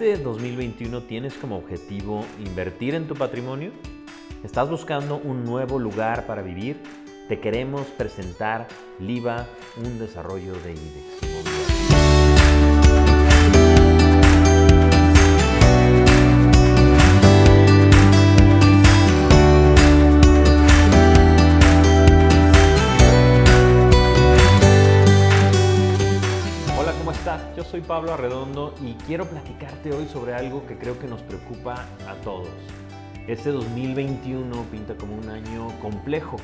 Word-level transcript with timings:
este 0.00 0.16
2021 0.16 1.02
tienes 1.02 1.34
como 1.34 1.58
objetivo 1.58 2.24
invertir 2.38 2.94
en 2.94 3.06
tu 3.06 3.14
patrimonio, 3.14 3.70
estás 4.42 4.70
buscando 4.70 5.20
un 5.22 5.44
nuevo 5.44 5.78
lugar 5.78 6.26
para 6.26 6.40
vivir, 6.40 6.78
te 7.28 7.38
queremos 7.38 7.86
presentar 7.88 8.66
LIVA, 8.98 9.46
un 9.76 9.98
desarrollo 9.98 10.54
de 10.54 10.72
IDEX. 10.72 11.69
Pablo 27.90 28.14
Arredondo 28.14 28.72
y 28.80 28.92
quiero 29.04 29.24
platicarte 29.24 29.92
hoy 29.92 30.06
sobre 30.06 30.32
algo 30.32 30.64
que 30.64 30.78
creo 30.78 30.96
que 31.00 31.08
nos 31.08 31.22
preocupa 31.22 31.86
a 32.06 32.14
todos. 32.22 32.46
Este 33.26 33.50
2021 33.50 34.62
pinta 34.70 34.94
como 34.94 35.16
un 35.16 35.28
año 35.28 35.66
complejo, 35.80 36.36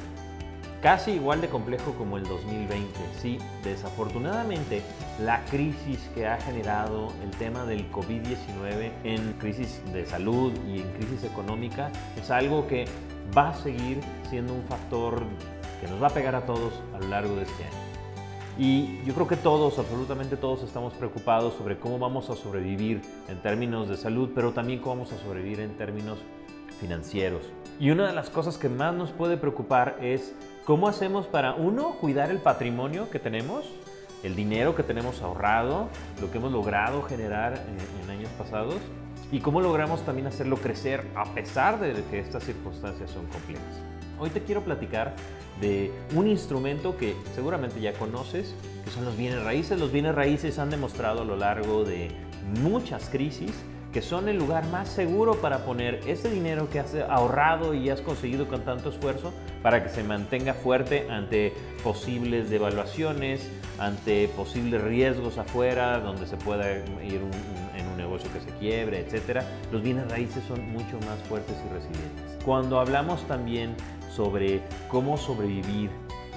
casi 0.83 1.13
igual 1.13 1.41
de 1.41 1.49
complejo 1.49 1.93
como 1.93 2.17
el 2.17 2.25
2020. 2.25 2.99
Sí, 3.23 3.39
desafortunadamente 3.63 4.83
la 5.23 5.45
crisis 5.45 6.11
que 6.17 6.27
ha 6.27 6.37
generado 6.41 7.13
el 7.23 7.31
tema 7.31 7.65
del 7.65 7.89
COVID-19 7.93 8.91
en 9.05 9.33
crisis 9.35 9.81
de 9.93 10.05
salud 10.05 10.53
y 10.67 10.81
en 10.81 10.93
crisis 10.95 11.23
económica 11.23 11.93
es 12.21 12.29
algo 12.33 12.67
que 12.67 12.87
va 13.39 13.51
a 13.51 13.55
seguir 13.55 14.01
siendo 14.29 14.53
un 14.53 14.65
factor 14.65 15.23
que 15.81 15.87
nos 15.87 16.03
va 16.03 16.09
a 16.09 16.11
pegar 16.11 16.35
a 16.35 16.45
todos 16.45 16.73
a 16.93 16.99
lo 16.99 17.07
largo 17.07 17.37
de 17.37 17.43
este 17.43 17.63
año. 17.63 17.96
Y 18.59 19.03
yo 19.05 19.13
creo 19.13 19.29
que 19.29 19.37
todos, 19.37 19.79
absolutamente 19.79 20.37
todos, 20.37 20.63
estamos 20.63 20.95
preocupados 20.95 21.55
sobre 21.55 21.79
cómo 21.79 21.99
vamos 21.99 22.31
a 22.31 22.37
sobrevivir 22.37 23.03
en 23.29 23.43
términos 23.43 23.89
de 23.89 23.97
salud, 23.97 24.31
pero 24.35 24.53
también 24.53 24.81
cómo 24.81 24.97
vamos 24.97 25.13
a 25.13 25.19
sobrevivir 25.19 25.61
en 25.61 25.77
términos 25.77 26.19
financieros. 26.81 27.43
Y 27.79 27.91
una 27.91 28.07
de 28.07 28.15
las 28.15 28.31
cosas 28.31 28.57
que 28.57 28.71
más 28.71 28.95
nos 28.95 29.11
puede 29.11 29.37
preocupar 29.37 29.99
es 30.01 30.35
cómo 30.65 30.89
hacemos 30.89 31.27
para, 31.27 31.55
uno, 31.55 31.97
cuidar 32.01 32.31
el 32.31 32.39
patrimonio 32.39 33.11
que 33.11 33.19
tenemos, 33.19 33.67
el 34.23 34.35
dinero 34.35 34.75
que 34.75 34.83
tenemos 34.83 35.21
ahorrado, 35.21 35.89
lo 36.23 36.31
que 36.31 36.39
hemos 36.39 36.51
logrado 36.51 37.03
generar 37.03 37.63
en, 37.69 38.05
en 38.05 38.11
años 38.11 38.31
pasados, 38.39 38.77
y 39.31 39.41
cómo 39.41 39.61
logramos 39.61 40.03
también 40.03 40.29
hacerlo 40.29 40.57
crecer 40.57 41.07
a 41.15 41.25
pesar 41.35 41.79
de 41.79 41.93
que 42.11 42.21
estas 42.21 42.45
circunstancias 42.45 43.11
son 43.11 43.27
complejas. 43.27 43.96
Hoy 44.19 44.31
te 44.31 44.43
quiero 44.43 44.63
platicar 44.63 45.15
de 45.61 45.93
un 46.15 46.27
instrumento 46.27 46.97
que 46.97 47.15
seguramente 47.35 47.81
ya 47.81 47.93
conoces, 47.93 48.55
que 48.85 48.91
son 48.91 49.05
los 49.05 49.17
bienes 49.17 49.43
raíces. 49.43 49.79
Los 49.79 49.93
bienes 49.93 50.15
raíces 50.15 50.59
han 50.59 50.71
demostrado 50.71 51.23
a 51.23 51.25
lo 51.25 51.37
largo 51.37 51.85
de 51.85 52.11
muchas 52.63 53.09
crisis 53.11 53.53
que 53.97 54.03
son 54.03 54.29
el 54.29 54.37
lugar 54.37 54.67
más 54.67 54.91
seguro 54.91 55.37
para 55.37 55.65
poner 55.65 56.01
ese 56.07 56.31
dinero 56.31 56.69
que 56.69 56.81
has 56.81 56.95
ahorrado 57.09 57.73
y 57.73 57.89
has 57.89 58.03
conseguido 58.03 58.47
con 58.47 58.61
tanto 58.63 58.91
esfuerzo 58.91 59.33
para 59.63 59.83
que 59.83 59.89
se 59.89 60.05
mantenga 60.05 60.53
fuerte 60.53 61.09
ante 61.09 61.55
posibles 61.83 62.51
devaluaciones, 62.51 63.51
ante 63.79 64.29
posibles 64.29 64.83
riesgos 64.83 65.39
afuera, 65.39 65.99
donde 66.01 66.27
se 66.27 66.37
pueda 66.37 66.71
ir 66.73 67.23
un, 67.23 67.81
en 67.81 67.87
un 67.87 67.97
negocio 67.97 68.31
que 68.35 68.41
se 68.41 68.51
quiebre, 68.59 69.01
etc. 69.01 69.43
Los 69.73 69.81
bienes 69.81 70.11
raíces 70.11 70.45
son 70.47 70.61
mucho 70.73 70.99
más 71.07 71.19
fuertes 71.27 71.57
y 71.67 71.73
resilientes. 71.73 72.45
Cuando 72.45 72.79
hablamos 72.79 73.27
también 73.27 73.77
sobre 74.17 74.63
cómo 74.89 75.19
sobrevivir 75.19 75.91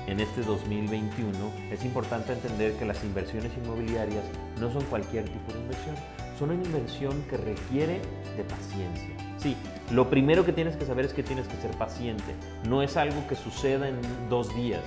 en 0.08 0.20
este 0.20 0.42
2021, 0.42 1.38
es 1.72 1.86
importante 1.86 2.34
entender 2.34 2.74
que 2.74 2.86
las 2.86 3.04
inversiones 3.04 3.52
inmobiliarias 3.64 4.24
no 4.60 4.72
son 4.72 4.84
cualquier 4.86 5.24
tipo 5.26 5.54
de 5.54 5.60
inversión, 5.60 5.96
son 6.38 6.52
una 6.52 6.64
inversión 6.64 7.24
que 7.30 7.38
requiere 7.38 8.02
de 8.36 8.44
paciencia. 8.44 9.16
Sí, 9.38 9.56
lo 9.92 10.10
primero 10.10 10.44
que 10.46 10.52
tienes 10.52 10.76
que 10.76 10.86
saber 10.86 11.06
es 11.06 11.14
que 11.14 11.24
tienes 11.24 11.48
que 11.48 11.56
ser 11.58 11.72
paciente, 11.72 12.34
no 12.68 12.82
es 12.82 12.98
algo 12.98 13.26
que 13.28 13.36
suceda 13.36 13.88
en 13.88 14.00
dos 14.30 14.54
días. 14.56 14.82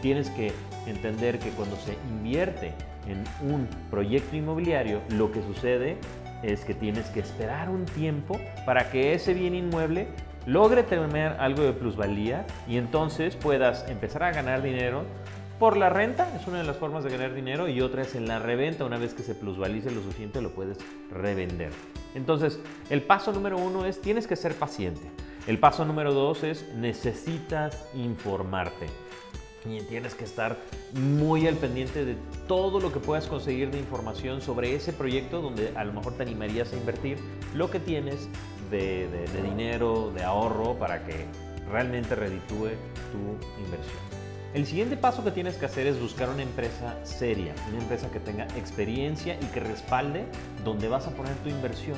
Tienes 0.00 0.30
que 0.30 0.52
entender 0.86 1.38
que 1.38 1.50
cuando 1.50 1.76
se 1.76 1.94
invierte 2.08 2.72
en 3.06 3.22
un 3.52 3.68
proyecto 3.90 4.36
inmobiliario, 4.36 5.02
lo 5.10 5.30
que 5.30 5.42
sucede 5.42 5.98
es 6.42 6.64
que 6.64 6.72
tienes 6.72 7.06
que 7.10 7.20
esperar 7.20 7.68
un 7.68 7.84
tiempo 7.84 8.40
para 8.64 8.90
que 8.90 9.12
ese 9.12 9.34
bien 9.34 9.54
inmueble 9.54 10.08
logre 10.46 10.82
tener 10.82 11.32
algo 11.38 11.62
de 11.62 11.72
plusvalía 11.72 12.46
y 12.68 12.76
entonces 12.76 13.36
puedas 13.36 13.88
empezar 13.88 14.22
a 14.22 14.32
ganar 14.32 14.62
dinero 14.62 15.04
por 15.60 15.76
la 15.76 15.90
renta, 15.90 16.26
es 16.40 16.46
una 16.46 16.56
de 16.58 16.64
las 16.64 16.78
formas 16.78 17.04
de 17.04 17.10
ganar 17.10 17.34
dinero, 17.34 17.68
y 17.68 17.82
otra 17.82 18.00
es 18.00 18.14
en 18.14 18.26
la 18.26 18.38
reventa, 18.38 18.86
una 18.86 18.96
vez 18.96 19.12
que 19.12 19.22
se 19.22 19.34
plusvalice 19.34 19.90
lo 19.90 20.00
suficiente 20.00 20.40
lo 20.40 20.52
puedes 20.52 20.78
revender. 21.12 21.70
Entonces, 22.14 22.58
el 22.88 23.02
paso 23.02 23.30
número 23.30 23.58
uno 23.58 23.84
es 23.84 24.00
tienes 24.00 24.26
que 24.26 24.36
ser 24.36 24.54
paciente. 24.54 25.02
El 25.46 25.58
paso 25.58 25.84
número 25.84 26.14
dos 26.14 26.44
es 26.44 26.66
necesitas 26.74 27.86
informarte. 27.94 28.86
Y 29.66 29.82
tienes 29.82 30.14
que 30.14 30.24
estar 30.24 30.56
muy 30.94 31.46
al 31.46 31.56
pendiente 31.56 32.06
de 32.06 32.16
todo 32.48 32.80
lo 32.80 32.90
que 32.90 32.98
puedas 32.98 33.26
conseguir 33.26 33.70
de 33.70 33.78
información 33.78 34.40
sobre 34.40 34.74
ese 34.74 34.94
proyecto 34.94 35.42
donde 35.42 35.72
a 35.76 35.84
lo 35.84 35.92
mejor 35.92 36.14
te 36.14 36.22
animarías 36.22 36.72
a 36.72 36.76
invertir 36.76 37.18
lo 37.54 37.70
que 37.70 37.80
tienes 37.80 38.30
de, 38.70 39.42
dinero, 39.42 40.12
de 40.14 40.22
ahorro, 40.22 40.74
para 40.74 41.04
que 41.04 41.26
realmente 41.70 42.14
reditúe 42.14 42.70
tu 43.12 43.62
inversión. 43.64 44.20
El 44.52 44.66
siguiente 44.66 44.96
paso 44.96 45.22
que 45.22 45.30
tienes 45.30 45.56
que 45.56 45.66
hacer 45.66 45.86
es 45.86 46.00
buscar 46.00 46.28
una 46.28 46.42
empresa 46.42 46.96
seria, 47.04 47.54
una 47.68 47.78
empresa 47.78 48.10
que 48.10 48.18
tenga 48.18 48.44
experiencia 48.56 49.38
y 49.40 49.44
que 49.46 49.60
respalde 49.60 50.24
donde 50.64 50.88
vas 50.88 51.06
a 51.06 51.10
poner 51.10 51.34
tu 51.36 51.48
inversión. 51.48 51.96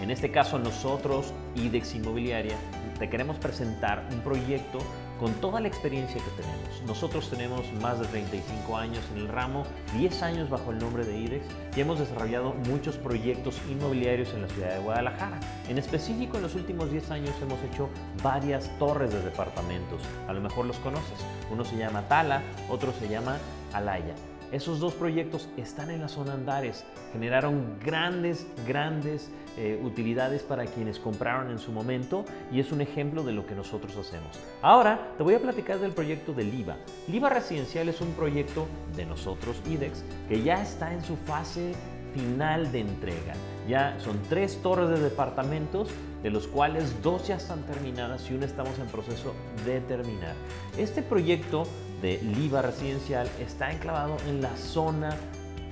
En 0.00 0.10
este 0.10 0.30
caso 0.30 0.58
nosotros, 0.58 1.32
IDEX 1.54 1.94
Inmobiliaria, 1.94 2.56
te 2.98 3.08
queremos 3.08 3.38
presentar 3.38 4.06
un 4.12 4.20
proyecto 4.20 4.78
con 5.18 5.32
toda 5.34 5.60
la 5.60 5.68
experiencia 5.68 6.20
que 6.20 6.42
tenemos. 6.42 6.82
Nosotros 6.86 7.30
tenemos 7.30 7.72
más 7.80 8.00
de 8.00 8.06
35 8.06 8.76
años 8.76 9.04
en 9.14 9.22
el 9.22 9.28
ramo, 9.28 9.64
10 9.96 10.22
años 10.22 10.50
bajo 10.50 10.72
el 10.72 10.78
nombre 10.78 11.04
de 11.04 11.18
IDEX 11.18 11.46
y 11.76 11.80
hemos 11.80 11.98
desarrollado 11.98 12.54
muchos 12.68 12.96
proyectos 12.96 13.60
inmobiliarios 13.70 14.34
en 14.34 14.42
la 14.42 14.48
ciudad 14.48 14.74
de 14.74 14.80
Guadalajara. 14.80 15.38
En 15.68 15.78
específico, 15.78 16.36
en 16.36 16.42
los 16.42 16.54
últimos 16.54 16.90
10 16.90 17.10
años 17.10 17.34
hemos 17.40 17.62
hecho 17.62 17.88
varias 18.22 18.70
torres 18.78 19.12
de 19.12 19.22
departamentos. 19.22 20.02
A 20.28 20.32
lo 20.32 20.40
mejor 20.40 20.66
los 20.66 20.76
conoces. 20.78 21.18
Uno 21.50 21.64
se 21.64 21.76
llama 21.76 22.02
Tala, 22.08 22.42
otro 22.68 22.92
se 22.92 23.08
llama 23.08 23.38
Alaya. 23.72 24.14
Esos 24.54 24.78
dos 24.78 24.94
proyectos 24.94 25.48
están 25.56 25.90
en 25.90 26.00
la 26.00 26.06
zona 26.06 26.34
Andares, 26.34 26.84
generaron 27.12 27.76
grandes, 27.84 28.46
grandes 28.68 29.28
eh, 29.58 29.80
utilidades 29.82 30.44
para 30.44 30.64
quienes 30.64 31.00
compraron 31.00 31.50
en 31.50 31.58
su 31.58 31.72
momento 31.72 32.24
y 32.52 32.60
es 32.60 32.70
un 32.70 32.80
ejemplo 32.80 33.24
de 33.24 33.32
lo 33.32 33.48
que 33.48 33.56
nosotros 33.56 33.96
hacemos. 33.96 34.38
Ahora 34.62 35.08
te 35.16 35.24
voy 35.24 35.34
a 35.34 35.40
platicar 35.40 35.80
del 35.80 35.90
proyecto 35.90 36.32
del 36.32 36.54
IVA. 36.54 36.76
El 37.08 37.16
IVA 37.16 37.30
residencial 37.30 37.88
es 37.88 38.00
un 38.00 38.12
proyecto 38.12 38.68
de 38.94 39.06
nosotros, 39.06 39.60
IDEX, 39.68 40.04
que 40.28 40.40
ya 40.40 40.62
está 40.62 40.94
en 40.94 41.02
su 41.02 41.16
fase 41.16 41.72
final 42.14 42.72
de 42.72 42.80
entrega. 42.80 43.34
Ya 43.68 43.96
son 43.98 44.18
tres 44.28 44.62
torres 44.62 44.88
de 44.88 45.00
departamentos, 45.00 45.88
de 46.22 46.30
los 46.30 46.46
cuales 46.46 47.02
dos 47.02 47.28
ya 47.28 47.36
están 47.36 47.62
terminadas 47.64 48.30
y 48.30 48.34
una 48.34 48.46
estamos 48.46 48.78
en 48.78 48.86
proceso 48.86 49.34
de 49.66 49.80
terminar. 49.80 50.34
Este 50.78 51.02
proyecto 51.02 51.64
de 52.00 52.14
IVA 52.14 52.62
residencial 52.62 53.28
está 53.40 53.72
enclavado 53.72 54.16
en 54.28 54.40
la 54.40 54.56
zona 54.56 55.10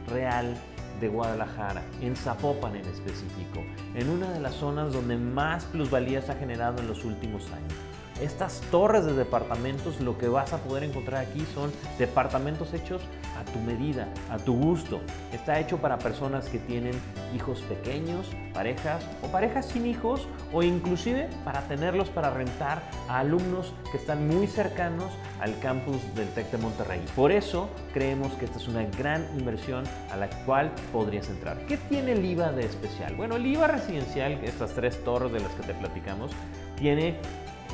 real 0.08 0.54
de 1.00 1.08
Guadalajara, 1.08 1.82
en 2.00 2.16
Zapopan 2.16 2.76
en 2.76 2.86
específico, 2.86 3.60
en 3.94 4.08
una 4.08 4.30
de 4.30 4.40
las 4.40 4.54
zonas 4.54 4.92
donde 4.92 5.16
más 5.16 5.64
plusvalías 5.64 6.28
ha 6.30 6.34
generado 6.34 6.80
en 6.80 6.88
los 6.88 7.04
últimos 7.04 7.50
años. 7.50 7.91
Estas 8.22 8.60
torres 8.70 9.04
de 9.04 9.14
departamentos, 9.14 10.00
lo 10.00 10.16
que 10.16 10.28
vas 10.28 10.52
a 10.52 10.58
poder 10.58 10.84
encontrar 10.84 11.26
aquí 11.26 11.44
son 11.54 11.72
departamentos 11.98 12.72
hechos 12.72 13.02
a 13.36 13.44
tu 13.44 13.58
medida, 13.58 14.06
a 14.30 14.38
tu 14.38 14.54
gusto. 14.54 15.00
Está 15.32 15.58
hecho 15.58 15.78
para 15.78 15.98
personas 15.98 16.48
que 16.48 16.60
tienen 16.60 16.94
hijos 17.34 17.62
pequeños, 17.62 18.28
parejas 18.54 19.04
o 19.24 19.26
parejas 19.26 19.66
sin 19.66 19.86
hijos 19.86 20.28
o 20.52 20.62
inclusive 20.62 21.28
para 21.44 21.62
tenerlos 21.62 22.10
para 22.10 22.30
rentar 22.30 22.88
a 23.08 23.18
alumnos 23.18 23.74
que 23.90 23.98
están 23.98 24.28
muy 24.28 24.46
cercanos 24.46 25.10
al 25.40 25.58
campus 25.58 25.96
del 26.14 26.28
TEC 26.28 26.52
de 26.52 26.58
Monterrey. 26.58 27.04
Por 27.16 27.32
eso 27.32 27.70
creemos 27.92 28.34
que 28.34 28.44
esta 28.44 28.58
es 28.58 28.68
una 28.68 28.84
gran 28.84 29.26
inversión 29.36 29.82
a 30.12 30.16
la 30.16 30.28
cual 30.44 30.70
podrías 30.92 31.28
entrar. 31.28 31.58
¿Qué 31.66 31.76
tiene 31.76 32.12
el 32.12 32.24
IVA 32.24 32.52
de 32.52 32.66
especial? 32.66 33.16
Bueno, 33.16 33.34
el 33.34 33.46
IVA 33.46 33.66
residencial, 33.66 34.34
estas 34.44 34.74
tres 34.74 35.02
torres 35.02 35.32
de 35.32 35.40
las 35.40 35.50
que 35.54 35.64
te 35.64 35.74
platicamos, 35.74 36.30
tiene 36.76 37.16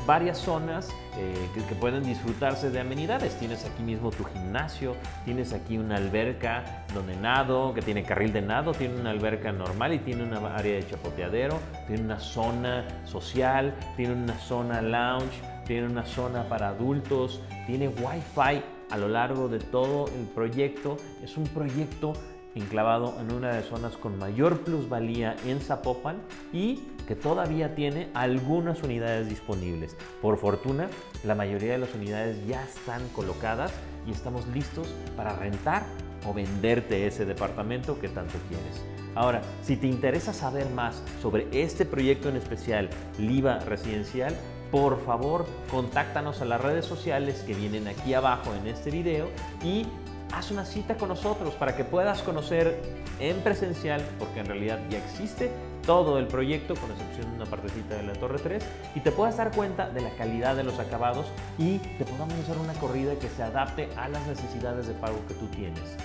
varias 0.09 0.39
zonas 0.39 0.89
eh, 1.19 1.49
que, 1.53 1.63
que, 1.65 1.75
pueden 1.75 2.03
disfrutarse 2.03 2.71
de 2.71 2.79
amenidades. 2.79 3.35
Tienes 3.35 3.63
aquí 3.63 3.83
mismo 3.83 4.09
tu 4.09 4.23
gimnasio, 4.23 4.95
tienes 5.23 5.53
aquí 5.53 5.77
una 5.77 5.97
alberca 5.97 6.83
donde 6.95 7.15
nado, 7.15 7.75
que 7.75 7.83
tiene 7.83 8.01
carril 8.01 8.33
de 8.33 8.41
nado, 8.41 8.71
tiene 8.71 8.99
una 8.99 9.11
alberca 9.11 9.51
normal 9.51 9.93
y 9.93 9.99
tiene 9.99 10.23
una 10.23 10.55
área 10.55 10.77
de 10.77 10.87
chapoteadero, 10.87 11.59
tiene 11.85 12.01
una 12.01 12.19
zona 12.19 12.87
social, 13.05 13.75
tiene 13.97 14.13
una 14.13 14.35
zona 14.39 14.81
lounge, 14.81 15.41
tiene 15.67 15.85
una 15.85 16.03
zona 16.07 16.41
para 16.49 16.69
adultos, 16.69 17.43
tiene 17.67 17.89
wifi 17.89 18.63
a 18.89 18.97
lo 18.97 19.09
largo 19.09 19.47
de 19.47 19.59
todo 19.59 20.07
el 20.07 20.25
proyecto. 20.33 20.97
Es 21.23 21.37
un 21.37 21.43
proyecto 21.43 22.13
enclavado 22.55 23.15
en 23.19 23.31
una 23.31 23.49
de 23.49 23.59
las 23.59 23.65
zonas 23.65 23.95
con 23.95 24.17
mayor 24.17 24.61
plusvalía 24.61 25.35
en 25.45 25.61
Zapopan 25.61 26.17
y 26.51 26.79
que 27.09 27.15
todavía 27.15 27.73
tiene 27.73 28.07
algunas 28.13 28.83
unidades 28.83 29.27
disponibles. 29.27 29.97
Por 30.21 30.37
fortuna, 30.37 30.89
la 31.23 31.33
mayoría 31.33 31.71
de 31.71 31.79
las 31.79 31.95
unidades 31.95 32.37
ya 32.45 32.63
están 32.63 33.01
colocadas 33.09 33.71
y 34.05 34.11
estamos 34.11 34.47
listos 34.49 34.93
para 35.17 35.35
rentar 35.35 35.81
o 36.27 36.35
venderte 36.35 37.07
ese 37.07 37.25
departamento 37.25 37.99
que 37.99 38.09
tanto 38.09 38.35
quieres. 38.47 38.85
Ahora, 39.15 39.41
si 39.63 39.75
te 39.75 39.87
interesa 39.87 40.33
saber 40.33 40.69
más 40.69 41.01
sobre 41.19 41.47
este 41.51 41.83
proyecto 41.83 42.29
en 42.29 42.35
especial, 42.35 42.91
Liva 43.17 43.57
Residencial, 43.57 44.35
por 44.69 45.03
favor 45.03 45.47
contáctanos 45.71 46.41
a 46.41 46.45
las 46.45 46.61
redes 46.61 46.85
sociales 46.85 47.39
que 47.39 47.55
vienen 47.55 47.87
aquí 47.87 48.13
abajo 48.13 48.53
en 48.53 48.67
este 48.67 48.91
video 48.91 49.29
y 49.63 49.87
haz 50.33 50.51
una 50.51 50.65
cita 50.65 50.95
con 50.95 51.09
nosotros 51.09 51.53
para 51.55 51.75
que 51.75 51.83
puedas 51.83 52.21
conocer 52.21 52.81
en 53.19 53.37
presencial, 53.41 54.01
porque 54.17 54.39
en 54.39 54.45
realidad 54.45 54.79
ya 54.89 54.97
existe 54.97 55.51
todo 55.85 56.19
el 56.19 56.27
proyecto, 56.27 56.75
con 56.75 56.91
excepción 56.91 57.31
de 57.31 57.37
una 57.37 57.45
partecita 57.45 57.95
de 57.95 58.03
la 58.03 58.13
Torre 58.13 58.39
3, 58.39 58.63
y 58.95 58.99
te 58.99 59.11
puedas 59.11 59.37
dar 59.37 59.51
cuenta 59.51 59.89
de 59.89 60.01
la 60.01 60.11
calidad 60.11 60.55
de 60.55 60.63
los 60.63 60.79
acabados 60.79 61.25
y 61.57 61.79
te 61.79 62.05
podamos 62.05 62.35
hacer 62.35 62.57
una 62.57 62.73
corrida 62.73 63.15
que 63.15 63.29
se 63.29 63.43
adapte 63.43 63.89
a 63.97 64.07
las 64.07 64.25
necesidades 64.27 64.87
de 64.87 64.93
pago 64.93 65.17
que 65.27 65.33
tú 65.33 65.47
tienes. 65.47 65.97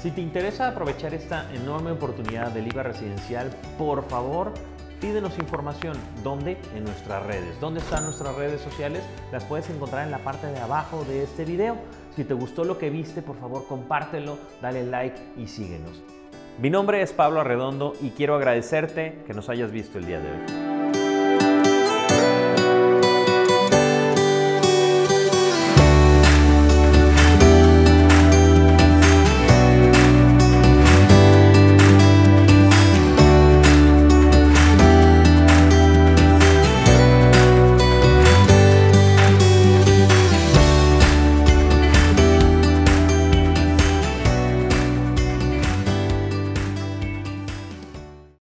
Si 0.00 0.10
te 0.10 0.20
interesa 0.20 0.68
aprovechar 0.68 1.14
esta 1.14 1.52
enorme 1.52 1.90
oportunidad 1.90 2.52
del 2.52 2.68
IVA 2.68 2.84
residencial, 2.84 3.50
por 3.76 4.08
favor, 4.08 4.54
pídenos 5.00 5.36
información. 5.38 5.96
¿Dónde? 6.22 6.56
En 6.74 6.84
nuestras 6.84 7.24
redes. 7.26 7.60
¿Dónde 7.60 7.80
están 7.80 8.04
nuestras 8.04 8.34
redes 8.36 8.60
sociales? 8.60 9.02
Las 9.32 9.44
puedes 9.44 9.68
encontrar 9.70 10.04
en 10.04 10.12
la 10.12 10.18
parte 10.18 10.46
de 10.46 10.58
abajo 10.58 11.04
de 11.04 11.24
este 11.24 11.44
video. 11.44 11.76
Si 12.16 12.24
te 12.24 12.34
gustó 12.34 12.64
lo 12.64 12.78
que 12.78 12.90
viste, 12.90 13.22
por 13.22 13.36
favor 13.36 13.66
compártelo, 13.66 14.38
dale 14.60 14.84
like 14.84 15.20
y 15.36 15.46
síguenos. 15.46 16.02
Mi 16.60 16.70
nombre 16.70 17.02
es 17.02 17.12
Pablo 17.12 17.40
Arredondo 17.40 17.94
y 18.00 18.10
quiero 18.10 18.34
agradecerte 18.34 19.22
que 19.26 19.34
nos 19.34 19.48
hayas 19.48 19.70
visto 19.70 19.98
el 19.98 20.06
día 20.06 20.18
de 20.20 20.28
hoy. 20.28 20.67